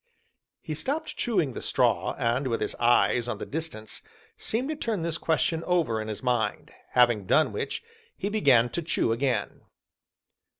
[0.63, 4.01] He stopped chewing the straw, and with his eyes on the distance,
[4.35, 7.83] seemed to turn this question over in his mind; having done which,
[8.17, 9.61] he began to chew again.